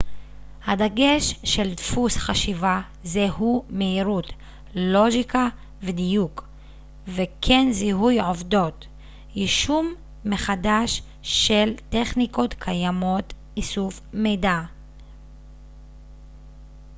[0.67, 4.33] הדגש של דפוס חשיבה זה הוא מהירות
[4.75, 5.47] לוגיקה
[5.83, 6.47] ודיוק
[7.07, 8.87] וכן זיהוי עובדות
[9.35, 9.93] יישום
[10.25, 14.59] מחדש של טכניקות קיימות איסוף מידע